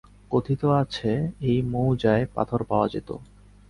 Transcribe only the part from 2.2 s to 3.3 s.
পাথর পাওয়া যেত।